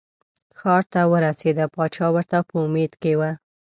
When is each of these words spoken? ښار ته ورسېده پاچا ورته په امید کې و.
ښار 0.59 0.83
ته 0.93 1.01
ورسېده 1.11 1.65
پاچا 1.75 2.07
ورته 2.15 2.37
په 2.47 2.55
امید 2.65 2.91
کې 3.01 3.13
و. 3.19 3.21